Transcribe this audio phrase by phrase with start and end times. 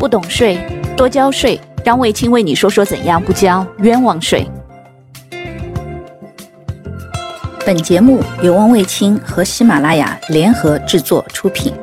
[0.00, 0.58] 不懂税，
[0.96, 1.60] 多交税。
[1.84, 4.46] 让卫青为你说说怎样不交冤枉税。
[7.66, 11.74] 本节目由汪卫青和喜马拉雅联合制作出品。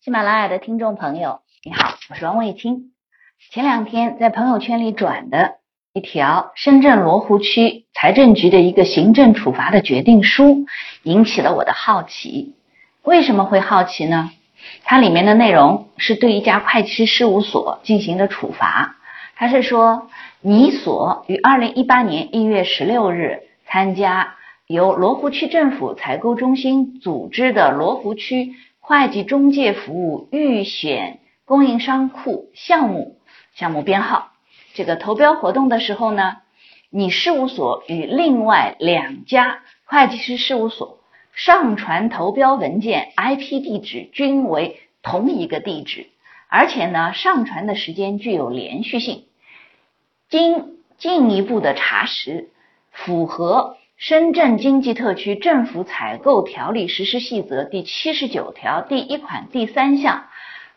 [0.00, 2.90] 喜马拉雅的听众朋友，你好，我是汪卫青。
[3.52, 5.58] 前两天在朋友圈里转的
[5.92, 10.66] 一条深圳罗湖区财政局的一个行政处罚的决定书，
[11.04, 12.56] 引起了我的好奇。
[13.04, 14.32] 为什么会好奇呢？
[14.84, 18.96] 它里面的内容是对一家会计师事务所进行的处罚。
[19.36, 20.10] 他是说，
[20.42, 24.34] 你所于二零一八年一月十六日参加
[24.66, 33.16] 由罗湖区政府采购中心组织的罗湖区会计中介服务预选供应商库项目
[33.54, 34.32] 项目编号
[34.74, 36.36] 这个投标活动的时候呢，
[36.90, 40.99] 你事务所与另外两家会计师事务所。
[41.32, 46.06] 上传投标文件 IP 地址均为同一个地址，
[46.48, 49.24] 而且呢，上传的时间具有连续性。
[50.28, 52.50] 经进一步的查实，
[52.90, 60.26] 符合《深圳经济特区政府采购条例实施细则》第七十九条第一款第三项，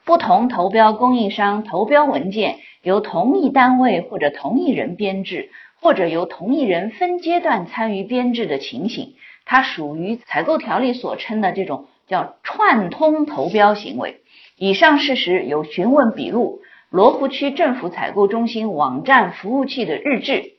[0.05, 5.51] 不同投标供应商投标文件由同一单位或者同一人编制，
[5.81, 9.15] 或者由同一人分阶段参与编制的情形。
[9.45, 14.21] 它属于采购条例所称的这种叫串通投标行为。
[14.55, 20.53] 以上事实有询问笔录、罗湖区政府采购中心网站服务器的日志、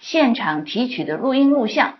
[0.00, 1.98] 现场提取的录音录像、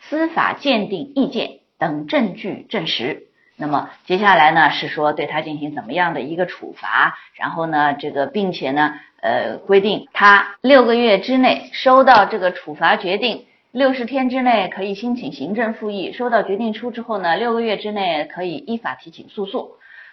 [0.00, 3.26] 司法鉴定意见等证据证实。
[3.56, 7.18] 那么接下来呢，是说对他进行怎么样的一个处罚？
[7.34, 13.46] 然后呢，这个并且呢，呃，规定他六个月之内收到这个处罚决定。
[13.74, 19.70] 六十天之内可以申请行政复议，收到决定书之后呢，六个月之内可以依法提起诉讼。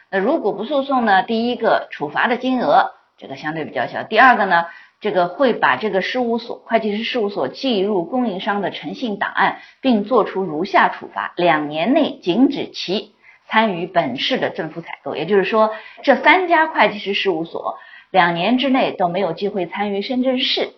[0.09, 4.65] 那如果不诉讼呢，第一个处罚的金额这个相对比较小，第二个呢，
[4.99, 13.13] 这个会把这个事务所会计师事务所记入供应商的诚信档案，并作出如下处罚：两年内禁止其
[13.47, 15.15] 参与本市的政府采购。
[15.15, 15.69] 也就是说，
[16.01, 17.77] 这三家会计师事务所
[18.09, 20.71] 两年之内都没有机会参与深圳市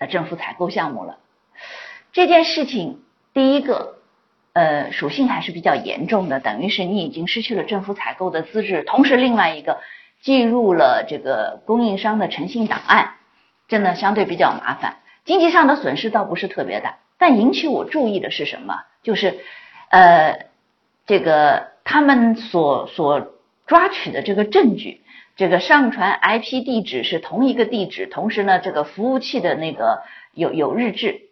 [0.00, 1.18] 的政府采购项目了。
[2.14, 3.00] 这件事情，
[3.32, 3.96] 第一个，
[4.52, 9.80] 呃，属性还是比较严重的，等于是你已经失去了政府采购的资质，同时另外一个
[10.22, 13.14] 进入了这个供应商的诚信档案，
[13.66, 14.98] 真的相对比较麻烦。
[15.24, 18.84] 经济上的损失倒不是特别大，但引起我注意的是什么？
[19.02, 19.40] 就是，
[19.90, 20.46] 呃，
[21.06, 23.32] 这个他们所所
[23.66, 25.00] 抓取的这个证据，
[25.34, 31.22] 这个上传 IP 地址是同一个地址，同时呢，这个服务器的那个有有日志。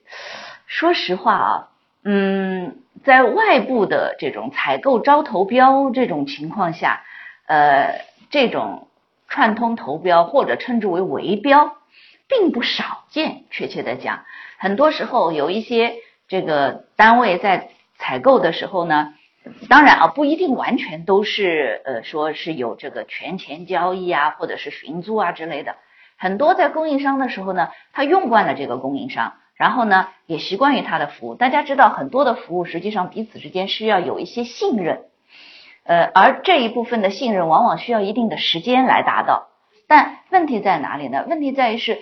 [0.72, 1.68] 说实话啊，
[2.02, 7.04] 嗯，在外部的这种采购招投标这种情况下，
[7.46, 8.88] 呃，这种
[9.28, 11.76] 串通投标或者称之为围标，
[12.26, 13.44] 并不少见。
[13.50, 14.24] 确切的讲，
[14.56, 15.96] 很多时候有一些
[16.26, 17.68] 这个单位在
[17.98, 19.12] 采购的时候呢，
[19.68, 25.76] 当然啊，不一定完全都是呃，说是有这个权钱交易啊，或者是寻租啊之类的。
[26.16, 29.34] 很多在供应商的时候呢，他用惯了这个供应商。
[29.62, 31.36] 然后呢，也习惯于他的服务。
[31.36, 35.04] 大家知道，很多的服务实际上彼此之间需要有一些信任，
[35.84, 39.50] 呃，而这一部分的信任往往需要一定的时间来达到。
[39.86, 41.24] 但问题在哪里呢？
[41.28, 42.00] 问题在于是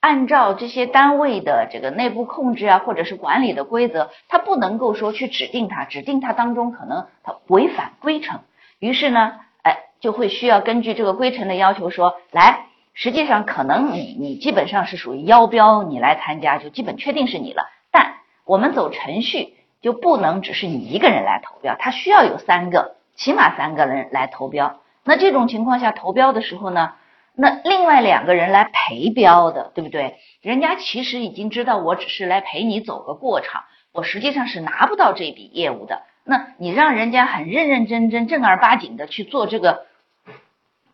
[0.00, 8.40] 按照这些单位的这个内部控制啊，或者是管理的规则，他不能够说去指定他，指定他当中可能他违反规程。
[8.80, 12.65] 于是呢，哎，就会需要根据这个规程的要求说来。
[12.98, 17.68] 实际上，可能你你基本上是属于邀标，你来参加就基本确定是你了。
[17.92, 18.14] 但
[18.46, 24.80] 我们走程序就不能只是你一个人来投标，他需要有三个，起码三个人来投标。
[25.04, 26.94] 那这种情况下投标的时候呢，
[27.34, 30.16] 那另外两个人来陪标的，对不对？
[30.40, 36.00] 人家其实已经知道，我只是来陪你走个过场，我实际上是拿不到这笔业务的。
[36.24, 39.84] 那你让人家很认认真真、正儿八经的去做这个。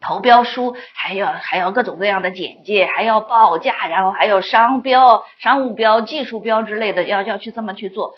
[0.03, 8.15] 投标书还要还要各种各样的简介，还要报价，然后还有商标、商务标、技术标之类的，要要去这么去做，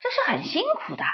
[0.00, 1.04] 这是很辛苦的。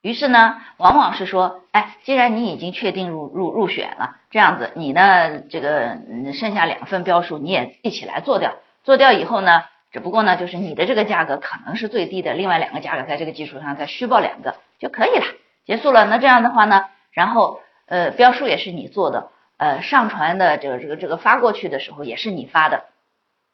[0.00, 5.98] 于是呢，往往是说，哎，既然你已经确定入入入选了，这样子，你呢这个
[6.32, 15.24] 剩下两份标书你也一起来做掉，做掉以后呢，只不过呢就是你的这个价格可能是最低的，另外两个价格在这个基础上再虚报两个就可以了，
[15.66, 16.04] 结束了。
[16.04, 19.31] 那这样的话呢，然后呃标书也是你做的。
[19.62, 22.86] 呃，上传的这个这个这个发过去的时候也是你发的，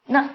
[0.07, 0.27] 那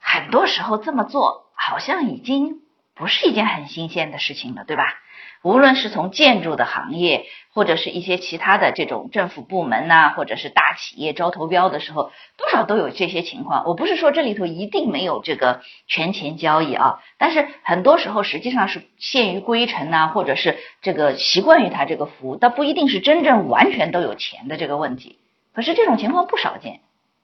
[0.00, 2.62] 很多时候这么做好像已经
[2.98, 4.98] 不是一件很新鲜的事情了，对吧？
[5.42, 13.64] 无论是从建筑的行业，或者是一些其他的这种政府部门呐，或者是大企业招投标的时候，多少都有这些情况。
[13.64, 25.20] 我不是说这里头一定没有这个权钱交易啊，但是很多时候实际上是限于规程呐，或者是这个习惯于他这个服务，倒不一定是真正完全都有钱的这个问题。
[25.54, 26.80] 可是这种情况不少见。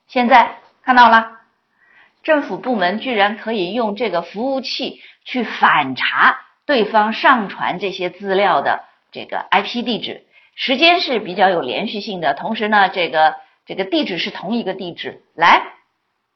[0.06, 1.32] 现在看到了，
[2.22, 10.24] 政府部门居然可以用这个服务器去反查对方上传这些资料的这个 IP 地址。
[10.54, 13.34] 时间是比较有连续性的，同时呢，这个
[13.66, 15.22] 这个地址是同一个地址。
[15.34, 15.62] 来，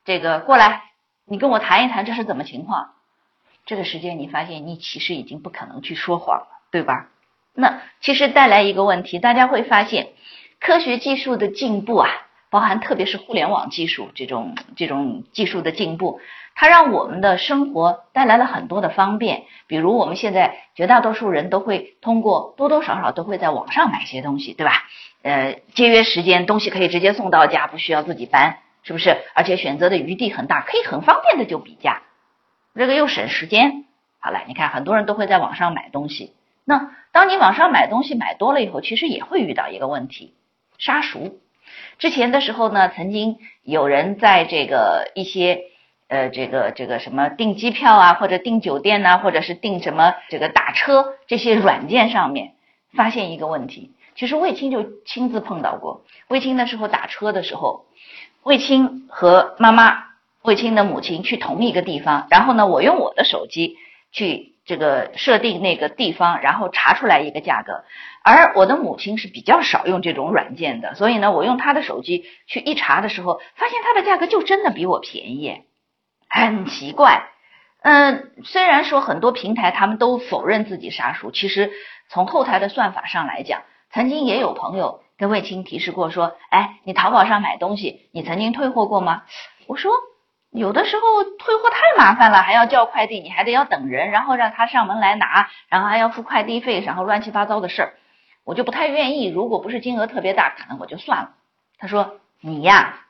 [0.04, 0.82] 这个过来，
[1.24, 2.94] 你跟我谈一谈这是怎么情况？
[3.64, 7.10] 这个时间你发现你其实已经不可能去说谎了，对吧？
[7.54, 10.08] 那其实带来一个问题，大家会发现
[10.58, 12.10] 科学技术的进步啊，
[12.50, 16.20] 包含特别是互联网技术这种这种技术的进步。
[16.60, 24.72] 它让我们的生活带来了很多的方便，比如我们现在绝大多数人都会通过多多少少都会在网上买些东西，对吧？
[25.22, 29.18] 呃，节约时间，东西可以直接送到家，不需要自己搬，是不是？
[29.34, 32.02] 而且选择的余地很大，可以很方便的就比价，
[32.74, 33.84] 这个又省时间。
[34.18, 36.34] 好了，你看很多人都会在网上买东西，
[36.64, 40.34] 那当你网上买东西买多了以后，其实也会遇到一个问题，
[40.76, 41.38] 杀熟。
[42.00, 45.60] 之前的时候呢，曾经有人在这个一些。
[46.08, 52.54] 呃，这个这个什么订机票啊，或者订酒店呐，或者是订什么这个打车这些软件上面，
[52.94, 56.04] 发现一个问题，其实卫青就亲自碰到过。
[56.28, 57.84] 卫青那时候打车的时候，
[58.42, 60.04] 卫青和妈妈，
[60.40, 63.76] 卫青的母亲去同一个地方，然后呢，我用我的手机
[64.10, 67.84] 去这个设定那个地方，然后查出来一个价格。
[68.22, 75.64] 而我的母亲是比较少用这种软件的，所以呢，我用她的手机去一查的时候，发现它的价格就真的比我便宜。
[76.28, 77.28] 很奇怪，
[77.82, 81.72] 嗯，虽然说很多平台他们都否认自己杀熟，其实
[82.08, 89.22] 从后台的算法上来讲，曾经也有朋友跟卫青提示过说，哎，你淘宝上买东西，你曾经退货过吗？
[89.66, 89.92] 我说
[90.50, 97.94] 有的时候退货太麻烦了，还要叫快递，你还得要等人，然后让他上门来拿，然后还要付快递费，然后乱七八糟的事儿，
[98.44, 99.28] 我就不太愿意。
[99.28, 101.30] 如果不是金额特别大，可能我就算了。
[101.78, 103.04] 他说你呀。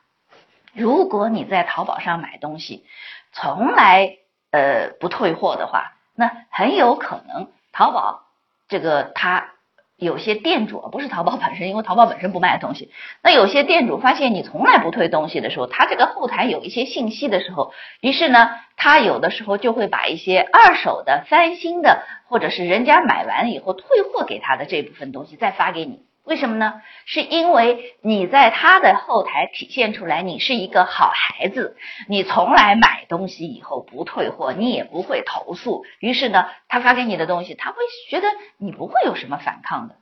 [0.79, 2.85] 如果你在淘宝上买东西，
[3.33, 4.17] 从来
[4.51, 8.21] 呃不退货的话，那很有可能淘宝
[8.69, 9.49] 这个它
[9.97, 12.89] 有些店主不是淘宝本身，因为淘宝本身不卖东西。
[13.21, 26.05] 那有些店主发现你从来不退东西的时候，他这个后台有一些信息的时候，于是呢，他有的时候就会把一些二手的、翻新的，或者是人家买完以后退货给他的这部分东西再发给你。
[26.29, 26.83] 为什么呢？
[27.05, 31.75] 是因为你在他的后台体现出来，你是一个好孩子，
[32.07, 35.85] 你从来买东西以后不退货，你也不会投诉。
[35.99, 37.77] 于是呢，他发给你的东西，他会
[38.11, 38.27] 觉得
[38.57, 39.95] 你不会有什么反抗的。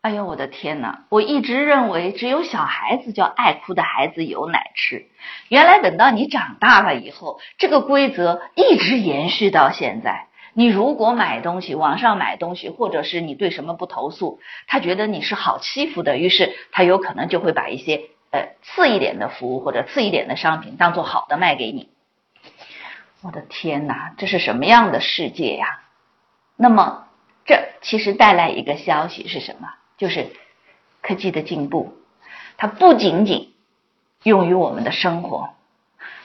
[0.00, 1.04] 哎呦，我的天哪！
[1.10, 5.04] 我一直认为只有小孩子叫爱哭的孩子有奶吃，
[5.50, 10.25] 原来等到你长大了以后，这个规则一直延续到现在。
[10.58, 21.90] 你如果买东西，网上买东西，或者是你对什么不投诉，他觉得你是好欺负的，于是他有可能就会把一些呃次一点的服务或者次一点的商品当做好的卖给你。
[23.20, 25.82] 我的天哪，这是什么样的世界呀？
[26.56, 27.06] 那么
[27.44, 29.68] 这其实带来一个消息是什么？
[29.98, 30.30] 就是
[31.02, 31.98] 科技的进步，
[32.56, 33.52] 它不仅仅
[34.22, 35.50] 用于我们的生活。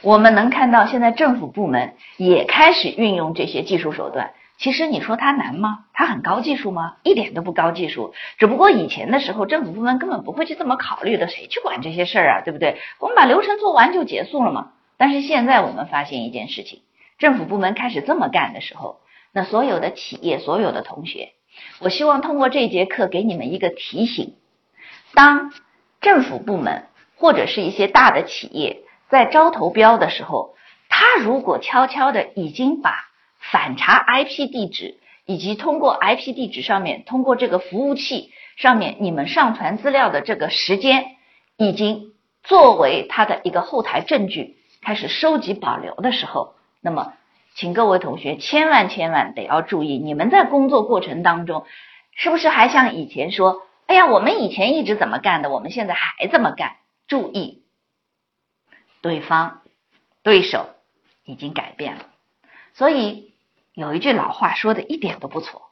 [0.02, 4.34] 我们能看到，现在政府部门也开始运用这些技术手段。
[4.58, 5.86] 其实你说它难吗？
[5.94, 6.96] 它很高技术吗？
[7.04, 8.14] 一点都不高技术。
[8.40, 12.42] 只不过以前的时候，政府部门根本不会去这么考虑的，谁去管这些事儿啊？
[12.44, 12.78] 对不对？
[13.00, 14.72] 我们把流程做完就结束了嘛。
[14.98, 16.82] 但是现在我们发现一件事情，
[17.20, 21.34] 政府部门开始这么干的时候，那所有的企业、所有的同学，
[21.80, 24.34] 我希望通过这节课给你们一个提醒：
[25.14, 25.54] 当
[26.02, 26.86] 政府部门
[27.18, 28.82] 或者是一些大的企业。
[29.12, 30.56] 在招投标的时候，
[30.88, 32.96] 他如果悄悄的已经把
[33.52, 41.18] 反查 IP 地址以及通过 IP 地址上面通过这个服务器上面你们上传资料的这个时间，
[41.58, 47.12] 已经作为他的一个后台证据开始收集保留的时候，那么
[47.54, 51.66] 请各位同学千万千万得要注意，你们在工作过程当中
[52.16, 56.78] 是不是还像以前说，哎呀，我们以前一直怎么干的，我们现在还这么干？
[57.08, 57.61] 注意。
[59.02, 59.62] 对方、
[60.24, 60.70] 对手
[61.26, 62.06] 已经改变了，
[62.74, 63.34] 所以
[63.74, 65.64] 有一句老话说的一点都不错：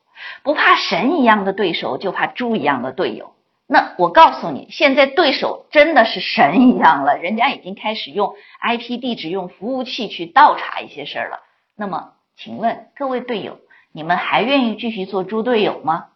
[0.44, 3.36] 不怕神一样的对手，就怕猪一样的队友。
[3.68, 11.42] 那我告诉你，现在对手真的是神一样了，人家已经开始用 IP 地址、用服务器去倒查一些事儿了。
[11.76, 13.60] 那么，请问各位队友，
[13.92, 14.02] 你？
[14.02, 16.08] 们还愿意继续做猪队友吗？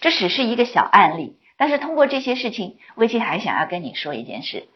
[0.00, 4.66] 这只是一个小案例，但是通过这些事情，魏青还想要跟你说一件事：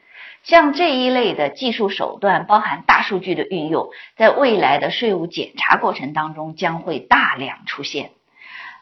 [0.43, 8.11] 像这一类的技术手段，包含大数据的运用，在未来的税务检查过程当中将会大量出现。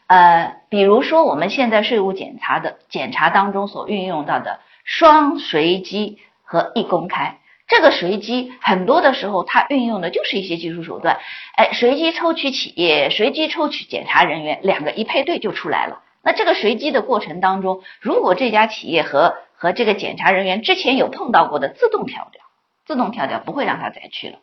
[0.07, 7.39] 呃，比如说我们现在税务检查的检查当中所运用到的双随机和一公开。
[7.67, 11.19] 这个随机很多的时候，它运用的就是一些技术手段，
[11.57, 16.03] 哎，随机抽取企业，随机抽取检查人员，两个一配对就出来了。
[16.27, 22.43] 那这个随机的过程当中，如果这家企业和和这个检查人员之前有碰到过的，自动跳掉，
[22.85, 24.41] 自动跳掉，不会让他再去了。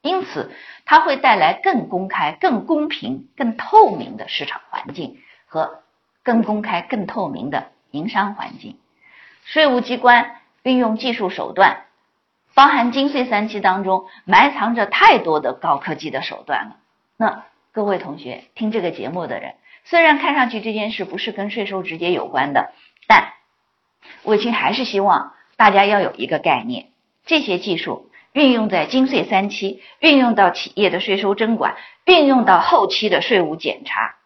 [0.00, 0.50] 因此，
[0.86, 5.82] 它会带来更公开、更公平、更透明的市场环境和
[6.22, 8.78] 更公开、更透明的营商环境。
[9.44, 11.84] 税务机关运用技术手段。
[12.54, 16.76] 包含金税三期当中埋藏着太多的高科技的手段了。
[17.16, 22.72] 那各位同学听这个节目的人，虽然看上去这件事不是跟税收直接有关的，
[23.06, 23.32] 但
[24.22, 26.86] 魏青还是希望大家要有一个概念：
[27.26, 34.16] 这些技术运用在金税三期，运用到企业的税收征管，运用到后期的税务检查，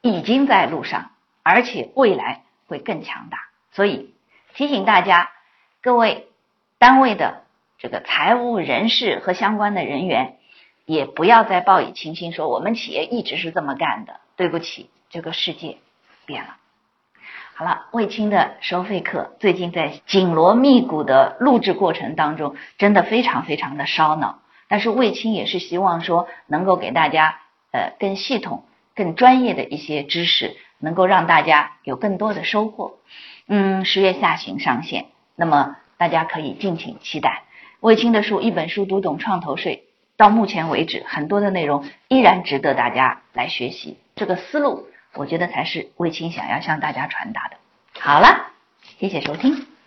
[0.00, 1.10] 已经在路上，
[1.42, 3.38] 而且未来会更强大。
[3.72, 4.14] 所以
[4.54, 5.30] 提醒大家，
[5.82, 6.24] 各位。
[6.80, 7.42] 单位的
[7.80, 10.37] 这个财务人事和相关的人员，
[10.88, 14.20] 也不要再抱以轻心，说我们企业一直是这么干的。
[14.36, 15.76] 对不起，这个世界
[16.24, 16.56] 变了。
[17.54, 24.40] 好了，卫青的收费课最近在紧锣密鼓的录制过程当中，真的非常非常的烧脑。
[24.66, 27.38] 但是卫青也是希望说，能够给大家
[27.70, 28.64] 呃更系统、
[28.94, 32.94] 更专业的一些知识，能够让大家有更多的收获。
[33.46, 35.04] 嗯，十月下旬上线，
[35.36, 35.76] 那么。
[35.98, 37.42] 大家可以敬请期待
[37.80, 39.87] 卫青的书《一本书读懂创投税》，
[40.18, 43.96] 到目前为止，很多的内容依然值得大家来学习。
[44.16, 47.56] 这个思路，我觉得才是卫青想要向大家传达的。
[48.00, 48.50] 好了，
[48.98, 49.77] 谢谢收听。